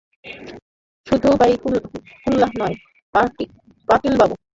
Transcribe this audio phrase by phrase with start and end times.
[1.07, 2.75] শুধু বাইকুল্লা নয়,
[3.87, 4.35] পাটিল বাবু।